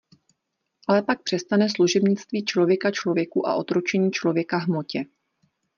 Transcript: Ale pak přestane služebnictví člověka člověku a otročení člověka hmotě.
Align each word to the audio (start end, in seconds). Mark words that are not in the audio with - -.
Ale 0.87 1.01
pak 1.03 1.23
přestane 1.23 1.69
služebnictví 1.69 2.45
člověka 2.45 2.91
člověku 2.91 3.47
a 3.47 3.55
otročení 3.55 4.11
člověka 4.11 4.57
hmotě. 4.57 5.03